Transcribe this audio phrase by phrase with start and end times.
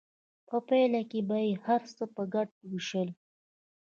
[0.47, 3.09] په پایله کې به یې هر څه په ګډه ویشل.